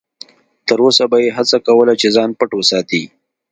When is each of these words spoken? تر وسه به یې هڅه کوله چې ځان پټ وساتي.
تر 0.67 0.79
وسه 0.85 1.03
به 1.11 1.17
یې 1.23 1.29
هڅه 1.37 1.57
کوله 1.67 1.93
چې 2.01 2.07
ځان 2.15 2.29
پټ 2.39 2.51
وساتي. 2.55 3.03